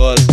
[0.00, 0.30] Life.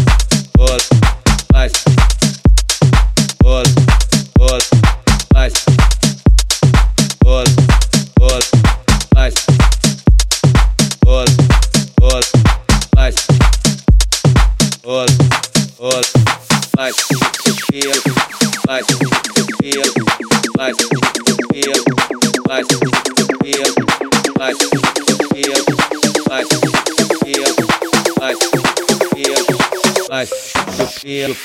[30.17, 31.35] I, I, feel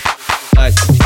[0.56, 1.02] I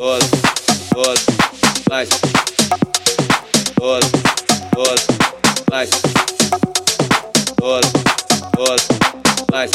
[0.00, 0.30] doze,
[0.94, 1.26] doze,
[1.90, 2.08] mais,
[3.78, 4.10] doze,
[4.74, 5.06] doze,
[5.70, 5.90] mais,
[7.60, 7.92] doze,
[8.56, 8.88] doze,
[9.52, 9.70] mais,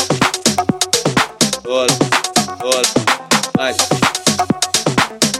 [1.64, 2.00] doze,
[2.59, 2.94] doze,
[3.56, 3.78] mais,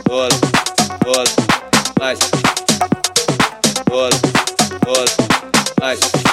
[0.04, 0.40] doze,
[1.04, 1.36] doze,
[1.98, 2.18] mais,
[3.90, 4.20] doze,
[4.84, 5.16] doze,
[5.80, 6.25] mais.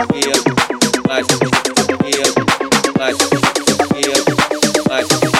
[0.00, 0.32] Yeah,
[1.06, 1.28] nice.
[2.08, 2.32] Yeah,
[2.96, 3.20] nice.
[4.00, 4.24] Yeah,
[4.88, 5.39] nice.